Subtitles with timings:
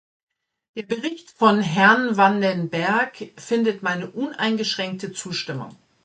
[0.75, 5.75] Der Bericht von Herrn van den Berg findet meine uneingeschränkte Zustimmung.